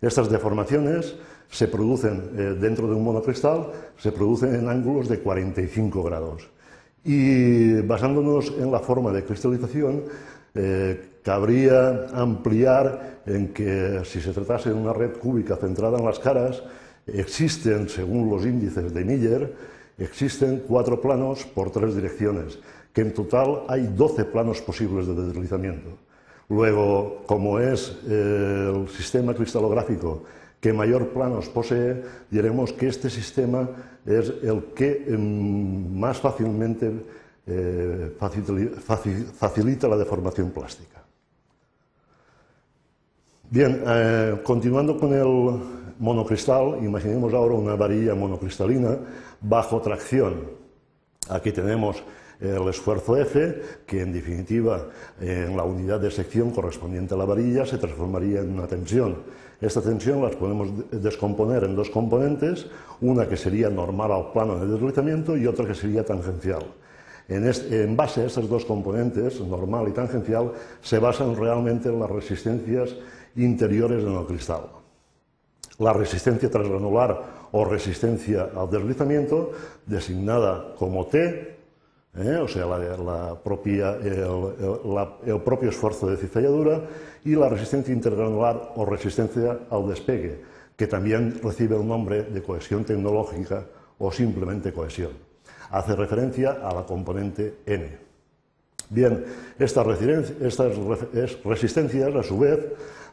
Estas 0.02 0.30
deformaciones 0.30 1.14
se 1.50 1.68
producen 1.68 2.32
eh, 2.38 2.42
dentro 2.58 2.88
de 2.88 2.96
un 2.96 3.04
monocristal, 3.04 3.68
se 3.98 4.14
producen 4.14 4.56
en 4.56 4.70
ángulos 4.70 5.10
de 5.10 5.20
45 5.20 6.04
grados. 6.04 6.50
Y 7.04 7.82
basándonos 7.82 8.54
en 8.58 8.72
la 8.72 8.80
forma 8.80 9.12
de 9.12 9.26
cristalización, 9.26 10.04
eh, 10.54 11.20
cabría 11.22 12.08
ampliar 12.14 13.20
en 13.26 13.50
que 13.50 14.02
si 14.06 14.22
se 14.22 14.32
tratase 14.32 14.70
de 14.70 14.76
una 14.76 14.94
red 14.94 15.18
cúbica 15.18 15.58
centrada 15.58 16.00
en 16.00 16.06
las 16.06 16.20
caras, 16.20 16.64
existen, 17.08 17.90
según 17.90 18.30
los 18.30 18.46
índices 18.46 18.94
de 18.94 19.06
Miller, 19.06 19.54
existen 19.98 20.64
cuatro 20.68 21.00
planos 21.00 21.46
por 21.46 21.72
tres 21.72 21.96
direcciones, 21.96 22.60
que 22.94 23.02
en 23.02 23.14
total 23.14 23.64
hay 23.68 23.88
12 23.88 24.26
planos 24.26 24.62
posibles 24.62 25.08
de 25.08 25.16
deslizamiento. 25.16 25.90
Luego, 26.50 27.24
como 27.26 27.60
es 27.60 27.98
eh, 28.08 28.72
el 28.74 28.88
sistema 28.90 29.34
cristalográfico 29.34 30.24
que 30.60 30.74
mayor 30.74 31.10
planos 31.10 31.50
posee, 31.50 32.04
diremos 32.30 32.74
que 32.74 32.88
este 32.88 33.10
sistema 33.10 33.70
es 34.06 34.34
el 34.42 34.74
que 34.76 35.06
em, 35.08 36.00
más 36.00 36.20
fácilmente 36.20 36.92
eh, 37.46 38.16
facilita 38.18 39.88
la 39.88 39.98
deformación 39.98 40.52
plástica. 40.52 41.04
Bien, 43.50 43.84
eh, 43.86 44.42
continuando 44.44 45.00
con 45.00 45.14
el 45.14 45.85
monocristal, 46.00 46.80
imaginemos 46.84 47.34
ahora 47.34 47.56
una 47.56 47.76
varilla 47.76 48.16
monocristalina 48.16 48.98
bajo 49.42 49.82
tracción. 49.82 50.50
Aquí 51.30 51.52
tenemos 51.52 52.04
el 52.40 52.68
esfuerzo 52.68 53.18
F, 53.18 53.62
que 53.86 54.02
en 54.02 54.14
definitiva 54.14 54.88
en 55.20 55.56
la 55.56 55.64
unidad 55.64 56.00
de 56.00 56.12
sección 56.12 56.52
correspondiente 56.52 57.14
a 57.14 57.18
la 57.18 57.26
varilla 57.26 57.66
se 57.66 57.78
transformaría 57.78 58.42
en 58.42 58.54
una 58.54 58.68
tensión. 58.68 59.24
Esta 59.62 59.82
tensión 59.82 60.22
las 60.22 60.36
podemos 60.36 60.70
descomponer 60.92 61.64
en 61.64 61.76
dos 61.76 61.90
componentes, 61.90 62.68
una 63.02 63.28
que 63.28 63.38
sería 63.38 63.70
normal 63.70 64.12
al 64.12 64.32
plano 64.32 64.60
de 64.60 64.68
deslizamiento 64.68 65.38
y 65.38 65.48
otra 65.48 65.66
que 65.66 65.76
sería 65.76 66.04
tangencial. 66.04 66.64
En, 67.28 67.96
base 67.96 68.22
a 68.22 68.26
estas 68.26 68.48
dos 68.48 68.66
componentes, 68.66 69.42
normal 69.42 69.88
y 69.88 69.92
tangencial, 69.92 70.52
se 70.82 71.00
basan 71.00 71.36
realmente 71.36 71.90
en 71.90 72.00
las 72.00 72.12
resistencias 72.12 72.96
interiores 73.36 74.04
en 74.04 74.14
el 74.14 74.26
cristal. 74.26 74.75
La 75.80 75.94
resistencia 75.94 76.50
transgranular 76.50 77.48
o 77.52 77.66
resistencia 77.66 78.50
al 78.56 78.70
deslizamiento, 78.70 79.52
designada 79.86 80.76
como 80.78 81.06
T, 81.08 81.56
¿eh? 82.18 82.38
o 82.38 82.48
sea, 82.48 82.66
la, 82.66 83.36
propia, 83.44 83.96
el, 83.96 85.42
propio 85.42 85.70
esfuerzo 85.70 86.08
de 86.08 86.18
cizalladura 86.18 86.82
y 87.24 87.36
la 87.36 87.50
resistencia 87.50 87.94
intergranular 87.94 88.74
o 88.76 88.86
resistencia 88.86 89.60
al 89.70 89.88
despegue, 89.88 90.42
que 90.76 90.88
también 90.88 91.40
recibe 91.42 91.76
el 91.76 91.88
nombre 91.88 92.24
de 92.24 92.42
cohesión 92.42 92.84
tecnológica 92.84 93.66
o 93.98 94.12
simplemente 94.12 94.74
cohesión. 94.74 95.12
Hace 95.72 95.96
referencia 95.96 96.52
a 96.64 96.74
la 96.74 96.86
componente 96.86 97.60
N. 97.66 98.05
Bien, 98.90 99.26
estas, 99.58 99.86
resistencias, 99.86 102.16
a 102.16 102.24
su 102.24 102.40
vez, 102.40 102.60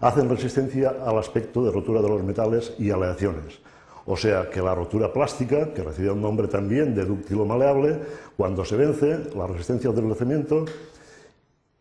hacen 0.01 0.29
resistencia 0.29 0.97
al 1.05 1.19
aspecto 1.19 1.65
de 1.65 1.71
rotura 1.71 2.03
de 2.03 2.09
los 2.09 2.23
metales 2.23 2.75
y 2.79 2.91
aleaciones. 2.91 3.61
O 4.05 4.17
sea 4.17 4.51
que 4.51 4.61
la 4.61 4.75
rotura 4.75 5.13
plástica, 5.13 5.73
que 5.73 5.83
recibe 5.83 6.11
un 6.11 6.21
nombre 6.21 6.49
también 6.49 6.95
de 6.95 7.05
dúctilo 7.05 7.47
maleable, 7.47 8.01
cuando 8.37 8.65
se 8.65 8.77
vence 8.77 9.31
la 9.37 9.47
resistencia 9.47 9.91
al 9.91 9.97
deslizamiento, 9.97 10.65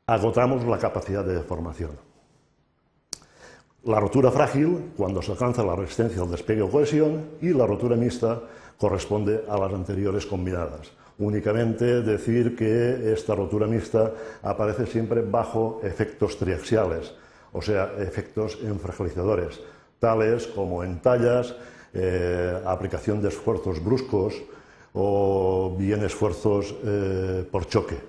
agotamos 0.05 0.63
la 0.65 0.77
capacidad 0.77 1.25
de 1.25 1.35
deformación. 1.35 1.91
La 3.83 3.99
rotura 3.99 4.29
frágil, 4.29 4.91
cuando 4.95 5.23
se 5.23 5.31
alcanza 5.31 5.63
la 5.63 5.75
resistencia 5.75 6.21
al 6.21 6.29
despegue 6.29 6.61
o 6.61 6.69
cohesión, 6.69 7.31
y 7.41 7.49
la 7.49 7.65
rotura 7.65 7.95
mixta 7.95 8.39
corresponde 8.77 9.43
a 9.49 9.57
las 9.57 9.73
anteriores 9.73 10.27
combinadas. 10.27 10.91
Únicamente 11.21 12.01
decir 12.01 12.55
que 12.57 13.13
esta 13.13 13.37
rotura 13.37 13.69
mixta 13.69 14.41
aparece 14.41 14.89
siempre 14.89 15.21
bajo 15.21 15.77
efectos 15.85 16.33
triaxiales, 16.33 17.13
o 17.53 17.61
sea, 17.61 17.93
efectos 18.01 18.57
enfragilizadores, 18.65 19.61
tales 20.01 20.49
como 20.49 20.81
en 20.81 20.97
tallas, 20.97 21.53
eh, 21.93 22.57
aplicación 22.65 23.21
de 23.21 23.29
esfuerzos 23.29 23.77
bruscos 23.85 24.33
o 24.97 25.75
bien 25.77 26.01
esfuerzos 26.01 26.73
eh, 26.81 27.45
por 27.45 27.69
choque. 27.69 28.01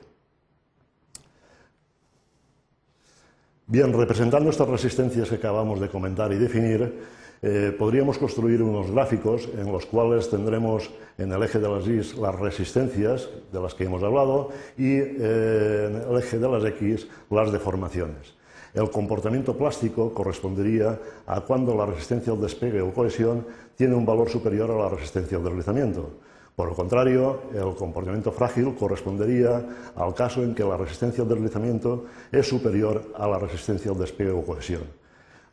Bien, 3.67 3.93
representando 3.93 4.49
estas 4.49 4.73
resistencias 4.73 5.29
que 5.29 5.37
acabamos 5.37 5.81
de 5.85 5.93
comentar 5.93 6.33
y 6.33 6.41
definir, 6.41 7.05
eh, 7.43 7.75
podríamos 7.77 8.19
construir 8.19 8.63
unos 8.63 8.91
gráficos 8.91 9.49
en 9.59 9.71
los 9.71 9.85
cuales 9.87 10.31
tendremos 10.31 10.91
en 11.19 11.33
el 11.33 11.43
eje 11.43 11.59
de 11.59 11.69
las 11.69 11.87
Y 11.87 12.21
las 12.21 12.39
resistencias 12.39 13.29
de 13.53 13.61
las 13.61 13.75
que 13.75 13.85
hemos 13.85 14.03
hablado 14.03 14.51
y 14.79 14.97
en 14.97 16.03
el 16.09 16.17
eje 16.19 16.39
de 16.39 16.49
las 16.49 16.65
X 16.65 17.09
las 17.31 17.51
deformaciones. 17.51 18.35
El 18.75 18.91
comportamiento 18.91 19.55
plástico 19.55 20.15
correspondería 20.15 20.99
a 21.27 21.43
cuando 21.43 21.77
la 21.77 21.85
resistencia 21.85 22.33
al 22.33 22.41
despegue 22.41 22.81
o 22.81 22.95
cohesión 22.95 23.45
tiene 23.77 23.95
un 23.95 24.07
valor 24.07 24.31
superior 24.31 24.71
a 24.71 24.77
la 24.77 24.89
resistencia 24.89 25.37
al 25.37 25.45
deslizamiento. 25.45 26.09
Por 26.57 26.69
el 26.69 26.75
contrario, 26.75 27.43
el 27.53 27.75
comportamiento 27.75 28.33
frágil 28.33 28.75
correspondería 28.75 29.93
al 29.95 30.15
caso 30.15 30.43
en 30.43 30.55
que 30.55 30.65
la 30.65 30.77
resistencia 30.77 31.23
al 31.23 31.29
deslizamiento 31.29 32.07
es 32.31 32.49
superior 32.49 33.13
a 33.17 33.27
la 33.27 33.39
resistencia 33.39 33.91
al 33.91 33.99
despegue 33.99 34.31
o 34.31 34.45
cohesión. 34.45 35.02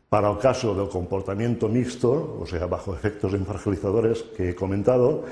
Para 0.10 0.32
el 0.32 0.39
caso 0.39 0.74
del 0.74 0.89
comportamiento 0.89 1.70
mixto, 1.70 2.39
o 2.42 2.46
sea, 2.46 2.66
bajo 2.66 2.96
efectos 2.96 3.34
infragilizadores 3.34 4.24
que 4.36 4.50
he 4.50 4.56
comentado, 4.56 5.24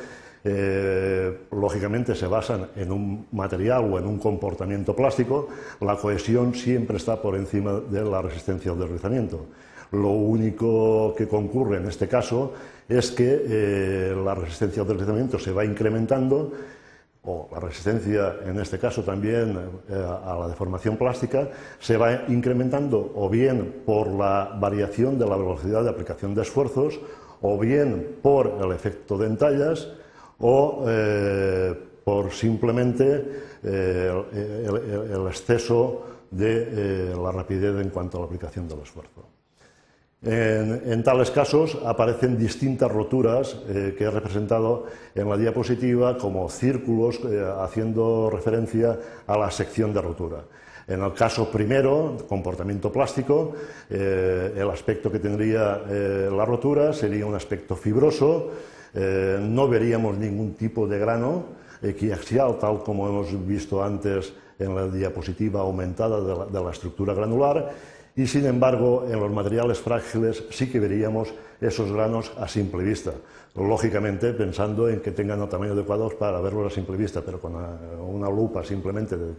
eh, 0.44 1.36
lógicamente 1.52 2.14
se 2.14 2.28
basan 2.28 2.70
en 2.76 2.92
un 2.92 3.26
material 3.32 3.92
o 3.92 3.98
en 3.98 4.06
un 4.06 4.20
comportamiento 4.20 4.96
plástico, 4.96 5.48
la 5.82 5.98
cohesión 5.98 6.54
siempre 6.54 6.98
está 6.98 7.20
por 7.20 7.36
encima 7.36 7.74
de 7.74 8.04
la 8.04 8.22
resistencia 8.22 8.72
al 8.72 8.80
deslizamiento. 8.80 9.48
Lo 9.92 10.12
único 10.12 11.16
que 11.18 11.28
concurre 11.28 11.78
en 11.78 11.88
este 11.88 12.08
caso 12.08 12.54
es 12.88 13.12
que 13.12 13.46
eh, 13.50 14.16
la 14.24 14.36
resistencia 14.36 14.84
al 14.84 14.88
deslizamiento 14.90 15.40
se 15.40 15.52
va 15.52 15.66
incrementando 15.66 16.52
o 17.28 17.50
la 17.52 17.60
resistencia, 17.60 18.38
en 18.46 18.58
este 18.60 18.80
caso 18.80 19.04
también 19.04 19.60
eh, 19.90 19.94
a 19.94 20.36
la 20.40 20.48
deformación 20.48 20.96
plástica, 20.96 21.50
se 21.78 21.98
va 21.98 22.24
incrementando 22.30 23.12
o 23.16 23.30
bien 23.30 23.84
por 23.86 24.08
la 24.08 24.56
variación 24.58 25.20
de 25.20 25.28
la 25.28 25.36
velocidad 25.36 25.84
de 25.84 25.90
aplicación 25.90 26.34
de 26.34 26.44
esfuerzos 26.44 27.00
o 27.42 27.60
bien 27.60 28.16
por 28.22 28.58
el 28.64 28.72
efecto 28.72 29.18
de 29.18 29.28
entallas, 29.28 29.90
o 30.40 30.86
eh, 30.88 31.76
por 32.04 32.32
simplemente 32.32 33.26
eh, 33.64 34.24
el, 35.12 35.28
exceso 35.28 36.06
de 36.32 37.14
la 37.16 37.32
rapidez 37.32 37.76
en 37.82 37.90
cuanto 37.90 38.18
a 38.18 38.22
la 38.22 38.26
aplicación 38.28 38.68
del 38.68 38.80
esfuerzo. 38.80 39.37
En, 40.24 41.04
tales 41.04 41.30
casos 41.30 41.78
aparecen 41.86 42.38
distintas 42.38 42.92
roturas 42.92 43.56
que 43.68 44.04
he 44.04 44.10
representado 44.10 44.86
en 45.14 45.30
la 45.30 45.38
diapositiva 45.38 46.18
como 46.18 46.50
círculos 46.50 47.22
haciendo 47.60 48.30
referencia 48.32 48.98
a 49.28 49.38
la 49.38 49.52
sección 49.52 49.94
de 49.94 50.02
rotura. 50.02 50.44
En 50.88 51.04
el 51.04 51.14
caso 51.14 51.52
primero, 51.52 52.18
comportamiento 52.28 52.92
plástico, 52.92 53.54
el 53.90 54.70
aspecto 54.72 55.12
que 55.12 55.20
tendría 55.20 55.78
la 55.86 56.46
rotura 56.46 56.94
sería 56.94 57.26
un 57.26 57.36
aspecto 57.36 57.76
fibroso, 57.76 58.52
no 58.96 59.68
veríamos 59.68 60.18
ningún 60.18 60.56
tipo 60.56 60.88
de 60.88 60.98
grano 60.98 61.44
equiaxial, 61.82 62.58
tal 62.58 62.84
como 62.84 63.08
hemos 63.08 63.48
visto 63.48 63.84
antes 63.84 64.34
en 64.60 64.76
la 64.76 64.88
diapositiva 64.88 65.62
aumentada 65.62 66.46
de 66.46 66.60
la, 66.60 66.72
estructura 66.72 67.14
granular 67.14 67.70
y 68.18 68.26
sin 68.26 68.46
embargo 68.48 69.06
en 69.08 69.20
los 69.20 69.32
materiales 69.32 69.80
frágiles 69.80 70.44
sí 70.50 70.70
que 70.70 70.80
veríamos 70.80 71.30
esos 71.62 71.92
granos 71.92 72.34
a 72.38 72.48
simple 72.48 72.84
vista. 72.84 73.14
Lógicamente 73.56 74.34
pensando 74.34 74.90
en 74.90 75.00
que 75.02 75.12
tengan 75.12 75.42
el 75.42 75.48
tamaño 75.48 75.74
adecuado 75.74 76.10
para 76.18 76.42
verlos 76.42 76.72
a 76.72 76.76
simple 76.76 76.98
vista, 76.98 77.22
pero 77.22 77.40
con 77.40 77.56
una, 77.56 78.30
lupa 78.30 78.64
simplemente 78.64 79.16
de 79.16 79.34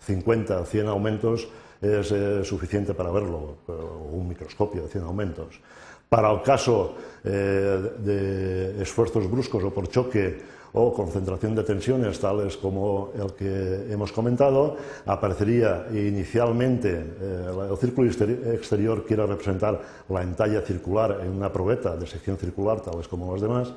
50 0.00 0.60
o 0.60 0.64
100 0.64 0.88
aumentos 0.88 1.46
es 1.80 2.10
eh, 2.10 2.42
suficiente 2.42 2.94
para 2.94 3.10
verlo, 3.10 3.58
o 3.68 4.08
un 4.12 4.28
microscopio 4.28 4.82
de 4.84 4.88
100 4.88 5.04
aumentos. 5.04 5.60
Para 6.08 6.30
el 6.32 6.42
caso 6.42 6.96
eh, 7.24 7.92
de 7.98 8.82
esfuerzos 8.82 9.30
bruscos 9.30 9.62
o 9.64 9.70
por 9.70 9.88
choque 9.88 10.40
o 10.74 10.92
concentración 10.92 11.54
de 11.54 11.64
tensiones 11.64 12.18
tales 12.18 12.56
como 12.56 13.12
el 13.14 13.34
que 13.34 13.92
hemos 13.92 14.12
comentado, 14.12 14.76
aparecería 15.04 15.86
inicialmente 15.92 16.88
eh, 16.90 17.68
el 17.70 17.76
círculo 17.76 18.08
exterior 18.08 19.04
quiere 19.04 19.26
representar 19.26 19.80
la 20.08 20.22
entalla 20.22 20.62
circular 20.62 21.20
en 21.22 21.30
una 21.30 21.52
probeta 21.52 21.96
de 21.96 22.06
sección 22.06 22.38
circular, 22.38 22.80
tales 22.80 23.08
como 23.08 23.32
los 23.32 23.40
demás. 23.40 23.72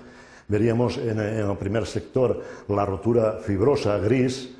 Veríamos 0.47 0.97
en, 0.97 1.19
el 1.19 1.57
primer 1.57 1.85
sector 1.85 2.41
la 2.69 2.85
rotura 2.85 3.39
fibrosa 3.41 3.97
gris, 3.97 4.55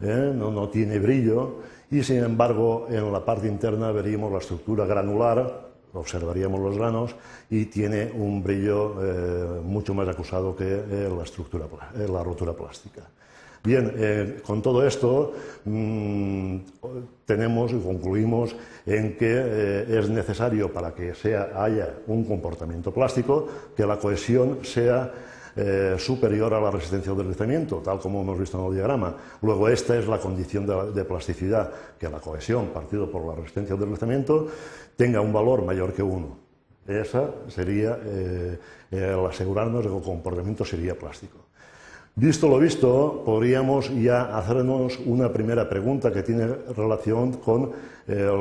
eh, 0.00 0.32
no 0.34 0.68
tiene 0.68 0.98
brillo, 0.98 1.60
y 1.90 2.02
sin 2.02 2.22
embargo 2.22 2.86
en 2.88 3.10
la 3.10 3.24
parte 3.24 3.48
interna 3.48 3.90
veríamos 3.90 4.30
la 4.30 4.38
estructura 4.38 4.86
granular 4.86 5.69
observaríamos 5.94 6.60
los 6.60 6.76
granos 6.76 7.14
y 7.48 7.66
tiene 7.66 8.10
un 8.14 8.42
brillo 8.42 8.96
eh, 9.02 9.60
mucho 9.62 9.94
más 9.94 10.08
acusado 10.08 10.56
que 10.56 10.64
eh, 10.64 11.12
la, 11.14 11.24
estructura, 11.24 11.66
eh, 11.96 12.06
la 12.08 12.22
rotura 12.22 12.52
plástica. 12.52 13.02
Bien, 13.62 14.40
con 14.46 14.62
todo 14.62 14.86
esto 14.86 15.34
mm, 15.66 16.56
tenemos 17.26 17.72
y 17.72 17.78
concluimos 17.78 18.56
en 18.86 19.18
que 19.18 19.84
es 19.86 20.08
necesario 20.08 20.72
para 20.72 20.94
que 20.94 21.12
haya 21.54 21.94
un 22.06 22.24
comportamiento 22.24 22.90
plástico 22.92 23.46
que 23.76 23.84
la 23.84 23.98
cohesión 23.98 24.60
sea 24.62 25.12
superior 25.98 26.54
a 26.54 26.60
la 26.60 26.70
resistencia 26.70 27.12
al 27.12 27.18
deslizamiento, 27.18 27.78
tal 27.78 27.98
como 27.98 28.22
hemos 28.22 28.38
visto 28.38 28.58
en 28.58 28.66
el 28.66 28.74
diagrama. 28.74 29.16
Luego, 29.42 29.68
esta 29.68 29.98
es 29.98 30.06
la 30.06 30.18
condición 30.18 30.66
de, 30.94 31.04
plasticidad, 31.04 31.70
que 31.98 32.08
la 32.08 32.18
cohesión, 32.18 32.68
partido 32.68 33.10
por 33.10 33.26
la 33.26 33.34
resistencia 33.34 33.74
al 33.74 33.80
deslizamiento, 33.80 34.48
tenga 34.96 35.20
un 35.20 35.32
valor 35.32 35.64
mayor 35.64 35.92
que 35.92 36.02
uno. 36.02 36.38
Esa 36.86 37.30
sería 37.48 37.98
eh, 38.02 38.58
el 38.90 39.26
asegurarnos 39.26 39.84
de 39.84 39.90
que 39.90 39.96
el 39.96 40.02
comportamiento 40.02 40.64
sería 40.64 40.98
plástico. 40.98 41.49
Visto 42.20 42.48
lo 42.48 42.58
visto, 42.58 43.22
podríamos 43.24 43.88
ya 43.96 44.36
hacernos 44.36 44.98
una 45.06 45.32
primera 45.32 45.66
pregunta 45.66 46.12
que 46.12 46.22
tiene 46.22 46.48
relación 46.76 47.32
con 47.38 47.72
el, 48.06 48.36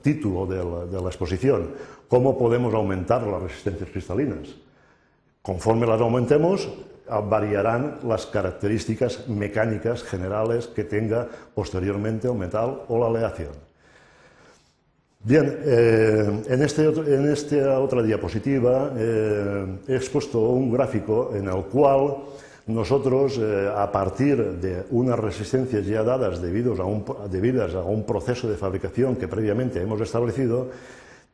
título 0.00 0.46
de 0.46 0.64
la, 0.64 0.86
de 0.86 0.98
la, 0.98 1.08
exposición. 1.08 1.72
¿Cómo 2.08 2.38
podemos 2.38 2.72
aumentar 2.72 3.22
las 3.26 3.42
resistencias 3.42 3.90
cristalinas? 3.90 4.48
Conforme 5.42 5.86
las 5.86 6.00
aumentemos, 6.00 6.70
variarán 7.28 7.98
las 8.02 8.24
características 8.24 9.28
mecánicas 9.28 10.02
generales 10.02 10.68
que 10.68 10.84
tenga 10.84 11.28
posteriormente 11.54 12.28
el 12.28 12.34
metal 12.34 12.84
o 12.88 12.98
la 12.98 13.08
aleación. 13.08 13.67
Bien, 15.24 15.58
eh, 15.64 16.42
en, 16.46 16.62
este 16.62 16.84
en, 16.84 17.28
esta 17.28 17.80
otra 17.80 18.02
diapositiva 18.02 18.92
eh, 18.96 19.66
he 19.88 19.96
expuesto 19.96 20.38
un 20.38 20.72
gráfico 20.72 21.32
en 21.34 21.48
el 21.48 21.64
cual 21.64 22.18
nosotros, 22.68 23.36
eh, 23.38 23.68
a 23.74 23.90
partir 23.90 24.38
de 24.60 24.84
unas 24.90 25.18
resistencias 25.18 25.84
ya 25.84 26.04
dadas 26.04 26.38
a 26.38 26.84
un, 26.84 27.04
debidas 27.28 27.74
a 27.74 27.80
un 27.80 28.04
proceso 28.04 28.48
de 28.48 28.56
fabricación 28.56 29.16
que 29.16 29.26
previamente 29.26 29.82
hemos 29.82 30.00
establecido, 30.00 30.68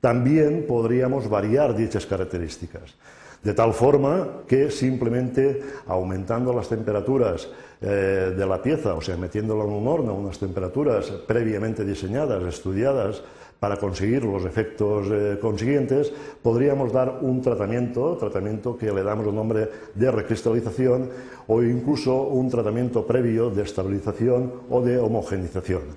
también 0.00 0.64
podríamos 0.66 1.28
variar 1.28 1.76
dichas 1.76 2.06
características. 2.06 2.94
De 3.42 3.52
tal 3.52 3.74
forma 3.74 4.44
que 4.48 4.70
simplemente 4.70 5.60
aumentando 5.86 6.54
las 6.54 6.70
temperaturas 6.70 7.46
de 7.80 8.46
la 8.46 8.62
pieza, 8.62 8.94
o 8.94 9.02
sea, 9.02 9.18
metiéndola 9.18 9.64
en 9.64 9.70
un 9.70 9.86
horno 9.86 10.12
a 10.12 10.14
unas 10.14 10.38
temperaturas 10.38 11.10
previamente 11.26 11.84
diseñadas, 11.84 12.42
estudiadas, 12.44 13.22
para 13.64 13.78
conseguir 13.78 14.22
los 14.24 14.44
efectos 14.44 15.06
eh, 15.10 15.38
consiguientes, 15.40 16.12
podríamos 16.42 16.92
dar 16.92 17.20
un 17.22 17.40
tratamiento, 17.40 18.14
tratamiento 18.18 18.76
que 18.76 18.92
le 18.92 19.02
damos 19.02 19.26
el 19.26 19.34
nombre 19.34 19.70
de 19.94 20.10
recristalización 20.10 21.08
o 21.48 21.62
incluso 21.62 22.24
un 22.24 22.50
tratamiento 22.50 23.06
previo 23.06 23.48
de 23.48 23.62
estabilización 23.62 24.52
o 24.68 24.82
de 24.82 24.98
homogenización. 24.98 25.96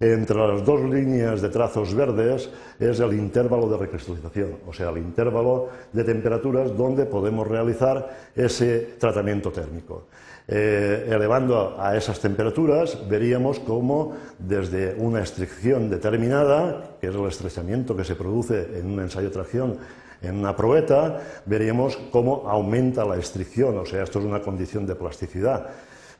Entre 0.00 0.34
las 0.34 0.64
dos 0.64 0.80
líneas 0.80 1.42
de 1.42 1.50
trazos 1.50 1.92
verdes 1.92 2.48
es 2.80 2.98
el 2.98 3.12
intervalo 3.12 3.68
de 3.68 3.76
recristalización, 3.76 4.56
o 4.66 4.72
sea, 4.72 4.88
el 4.88 4.96
intervalo 4.96 5.68
de 5.92 6.04
temperaturas 6.04 6.74
donde 6.74 7.04
podemos 7.04 7.46
realizar 7.46 8.32
ese 8.34 8.96
tratamiento 8.98 9.52
térmico. 9.52 10.04
Eh, 10.46 11.08
elevando 11.08 11.74
a 11.80 11.96
esas 11.96 12.20
temperaturas, 12.20 13.08
veríamos 13.08 13.60
cómo 13.60 14.12
desde 14.38 14.94
una 14.98 15.22
estricción 15.22 15.88
determinada, 15.88 16.96
que 17.00 17.08
es 17.08 17.14
el 17.14 17.24
estrechamiento 17.26 17.96
que 17.96 18.04
se 18.04 18.14
produce 18.14 18.78
en 18.78 18.92
un 18.92 19.00
ensayo 19.00 19.28
de 19.28 19.32
tracción 19.32 19.78
en 20.20 20.36
una 20.36 20.54
probeta, 20.54 21.20
veríamos 21.46 21.96
cómo 22.10 22.48
aumenta 22.48 23.04
la 23.04 23.16
estricción, 23.16 23.78
o 23.78 23.86
sea, 23.86 24.02
esto 24.02 24.18
es 24.18 24.24
una 24.24 24.40
condición 24.40 24.86
de 24.86 24.94
plasticidad. 24.94 25.66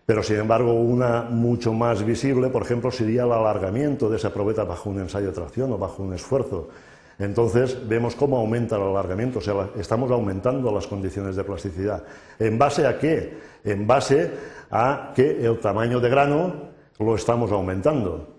Pero, 0.06 0.22
sin 0.22 0.36
embargo, 0.36 0.74
una 0.74 1.22
mucho 1.22 1.72
más 1.72 2.04
visible, 2.04 2.48
por 2.48 2.62
ejemplo, 2.62 2.90
sería 2.90 3.24
el 3.24 3.32
alargamiento 3.32 4.10
de 4.10 4.16
esa 4.16 4.32
probeta 4.32 4.64
bajo 4.64 4.90
un 4.90 5.00
ensayo 5.00 5.28
de 5.28 5.32
tracción 5.32 5.72
o 5.72 5.78
bajo 5.78 6.02
un 6.02 6.12
esfuerzo. 6.12 6.68
Entonces 7.18 7.88
vemos 7.88 8.16
cómo 8.16 8.38
aumenta 8.38 8.76
el 8.76 8.82
alargamiento, 8.82 9.38
o 9.38 9.42
sea, 9.42 9.70
estamos 9.78 10.10
aumentando 10.10 10.72
las 10.72 10.86
condiciones 10.86 11.36
de 11.36 11.44
plasticidad. 11.44 12.02
¿En 12.38 12.58
base 12.58 12.86
a 12.86 12.98
qué? 12.98 13.38
En 13.64 13.86
base 13.86 14.30
a 14.70 15.12
que 15.14 15.44
el 15.44 15.58
tamaño 15.58 16.00
de 16.00 16.08
grano 16.08 16.54
lo 16.98 17.14
estamos 17.14 17.52
aumentando. 17.52 18.34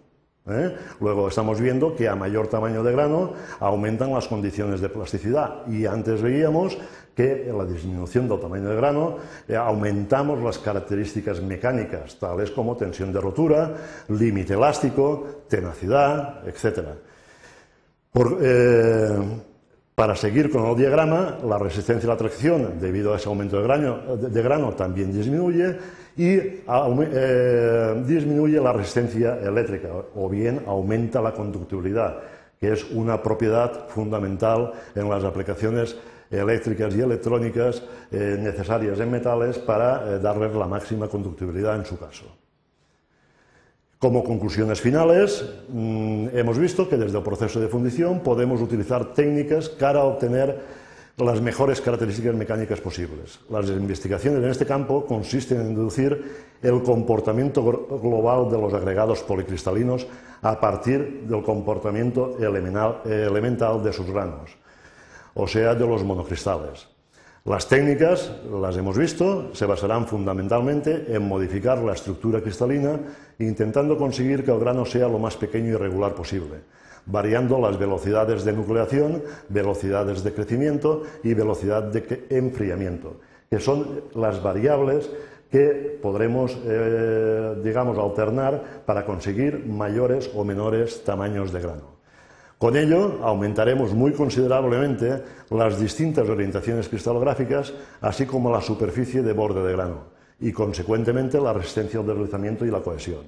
¿eh? 0.47 0.75
Luego 0.99 1.27
estamos 1.27 1.59
viendo 1.59 1.95
que 1.95 2.07
a 2.07 2.15
mayor 2.15 2.47
tamaño 2.47 2.83
de 2.83 2.91
grano 2.91 3.33
aumentan 3.59 4.11
las 4.11 4.27
condiciones 4.27 4.81
de 4.81 4.89
plasticidad 4.89 5.65
y 5.67 5.85
antes 5.85 6.21
veíamos 6.21 6.77
que 7.15 7.49
en 7.49 7.57
la 7.57 7.65
disminución 7.65 8.27
del 8.27 8.39
tamaño 8.39 8.69
de 8.69 8.75
grano 8.75 9.17
eh, 9.47 9.55
aumentamos 9.55 10.41
las 10.43 10.59
características 10.59 11.41
mecánicas, 11.41 12.19
tales 12.19 12.51
como 12.51 12.75
tensión 12.75 13.13
de 13.13 13.21
rotura, 13.21 13.73
límite 14.09 14.53
elástico, 14.53 15.43
tenacidad, 15.47 16.45
etcétera. 16.45 16.95
Eh, 18.17 19.09
para 19.93 20.15
seguir 20.15 20.49
con 20.49 20.65
el 20.65 20.75
diagrama, 20.75 21.37
la 21.43 21.57
resistencia 21.57 22.09
a 22.09 22.13
la 22.13 22.17
tracción, 22.17 22.79
debido 22.79 23.13
a 23.13 23.17
ese 23.17 23.27
aumento 23.27 23.61
de 23.61 24.41
grano, 24.43 24.73
también 24.73 25.11
disminuye 25.11 25.77
y 26.17 26.35
eh, 26.37 28.03
disminuye 28.05 28.59
la 28.59 28.73
resistencia 28.73 29.37
eléctrica, 29.39 29.89
o 30.15 30.29
bien 30.29 30.63
aumenta 30.67 31.21
la 31.21 31.33
conductibilidad, 31.33 32.17
que 32.59 32.73
es 32.73 32.89
una 32.91 33.21
propiedad 33.21 33.87
fundamental 33.87 34.71
en 34.95 35.09
las 35.09 35.23
aplicaciones 35.23 35.97
eléctricas 36.29 36.95
y 36.95 37.01
electrónicas 37.01 37.83
eh, 38.11 38.37
necesarias 38.39 38.99
en 38.99 39.11
metales 39.11 39.59
para 39.59 40.19
darles 40.19 40.53
la 40.55 40.67
máxima 40.67 41.07
conductibilidad 41.07 41.75
en 41.75 41.85
su 41.85 41.97
caso. 41.97 42.44
Como 43.99 44.23
conclusiones 44.23 44.81
finales, 44.81 45.45
mm, 45.69 46.27
hemos 46.33 46.59
visto 46.59 46.87
que 46.87 46.97
desde 46.97 47.17
el 47.17 47.23
proceso 47.23 47.59
de 47.59 47.69
fundición 47.69 48.19
podemos 48.19 48.61
utilizar 48.61 49.13
técnicas 49.13 49.69
para 49.69 50.03
obtener 50.03 50.59
las 51.17 51.41
mejores 51.41 51.79
características 51.79 52.35
mecánicas 52.35 52.81
posibles. 52.81 53.39
Las 53.49 53.69
investigaciones 53.69 54.43
en 54.43 54.49
este 54.49 54.65
campo 54.65 55.05
consisten 55.05 55.61
en 55.61 55.75
deducir 55.75 56.11
el 56.61 56.83
comportamiento 56.83 57.63
global 57.63 58.51
de 58.51 58.57
los 58.59 58.73
agregados 58.73 59.23
policristalinos 59.23 60.05
a 60.41 60.59
partir 60.59 61.21
del 61.21 61.41
comportamiento 61.41 62.37
elemental 62.37 63.81
de 63.81 63.93
sus 63.93 64.11
granos, 64.11 64.51
o 65.35 65.47
sea, 65.47 65.73
de 65.73 65.87
los 65.87 66.03
monocristales. 66.03 66.94
Las 67.45 67.67
técnicas, 67.67 68.31
las 68.59 68.75
hemos 68.75 68.97
visto, 68.97 69.53
se 69.53 69.67
basarán 69.67 70.07
fundamentalmente 70.07 71.05
en 71.09 71.27
modificar 71.27 71.77
la 71.77 71.93
estructura 71.93 72.41
cristalina 72.41 72.99
intentando 73.37 73.99
conseguir 73.99 74.43
que 74.43 74.49
el 74.49 74.59
grano 74.59 74.83
sea 74.83 75.07
lo 75.07 75.19
más 75.19 75.37
pequeño 75.37 75.73
y 75.73 75.75
regular 75.75 76.15
posible, 76.15 76.61
variando 77.05 77.59
las 77.59 77.77
velocidades 77.77 78.45
de 78.45 78.53
nucleación, 78.53 79.21
velocidades 79.49 80.23
de 80.23 80.33
crecimiento 80.33 81.03
y 81.23 81.35
velocidad 81.35 81.83
de 81.83 82.25
enfriamiento, 82.31 83.17
que 83.47 83.59
son 83.59 84.01
las 84.15 84.41
variables 84.41 85.07
que 85.51 85.99
podremos, 86.01 86.57
eh, 86.65 87.57
digamos, 87.63 87.99
alternar 87.99 88.81
para 88.87 89.05
conseguir 89.05 89.67
mayores 89.67 90.31
o 90.33 90.43
menores 90.43 91.03
tamaños 91.03 91.53
de 91.53 91.61
grano. 91.61 91.94
Con 92.57 92.77
ello 92.77 93.19
aumentaremos 93.21 93.93
muy 93.93 94.13
considerablemente 94.13 95.21
las 95.49 95.79
distintas 95.79 96.27
orientaciones 96.29 96.87
cristalográficas, 96.87 97.73
así 98.01 98.25
como 98.25 98.51
la 98.51 98.61
superficie 98.61 99.21
de 99.21 99.33
borde 99.33 99.65
de 99.65 99.73
grano. 99.73 100.15
y 100.37 100.51
consecuentemente 100.51 101.39
la 101.39 101.53
resistencia 101.53 102.01
al 102.01 102.07
deslizamiento 102.07 102.65
y 102.65 102.69
la 102.69 102.81
cohesión. 102.81 103.23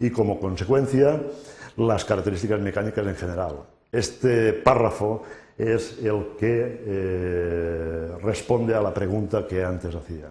Y 0.00 0.10
como 0.10 0.40
consecuencia 0.40 1.22
las 1.76 2.04
características 2.04 2.60
mecánicas 2.60 3.06
en 3.06 3.14
general. 3.14 3.56
Este 3.92 4.52
párrafo 4.52 5.22
es 5.56 5.98
el 6.02 6.36
que 6.38 6.82
eh, 6.84 8.08
responde 8.22 8.74
a 8.74 8.82
la 8.82 8.92
pregunta 8.92 9.46
que 9.46 9.64
antes 9.64 9.94
hacía. 9.94 10.30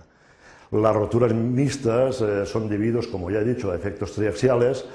Las 0.72 0.96
roturas 0.96 1.34
mixtas 1.34 2.22
eh, 2.22 2.46
son 2.46 2.68
debidos, 2.68 3.08
como 3.08 3.32
ya 3.32 3.40
he 3.40 3.46
dicho, 3.46 3.72
a 3.72 3.76
efectos 3.76 4.12
triaxiales 4.12 4.86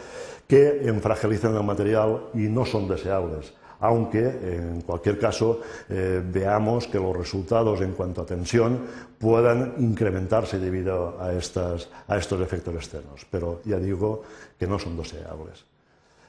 que 0.53 0.87
enfragilizan 0.87 1.57
el 1.57 1.65
material 1.65 2.29
y 2.35 2.41
no 2.41 2.67
son 2.67 2.87
deseables 2.87 3.55
aunque 3.81 4.21
en 4.21 4.83
cualquier 4.83 5.19
caso 5.19 5.61
eh, 5.89 6.23
veamos 6.23 6.87
que 6.87 7.01
los 7.01 7.17
resultados 7.17 7.81
en 7.81 7.95
cuanto 7.95 8.21
a 8.21 8.27
tensión 8.27 8.79
puedan 9.19 9.75
incrementarse 9.79 10.61
debido 10.61 11.19
a, 11.19 11.31
a 11.31 12.17
estos 12.19 12.41
efectos 12.41 12.75
externos, 12.77 13.27
pero 13.29 13.61
ya 13.65 13.79
digo 13.79 14.23
que 14.57 14.69
no 14.69 14.79
son 14.79 14.97
deseables. 14.97 15.65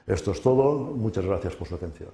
Esto 0.08 0.32
es 0.32 0.42
todo, 0.42 0.74
muchas 0.96 1.26
gracias 1.26 1.54
por 1.56 1.68
su 1.68 1.76
atención. 1.76 2.10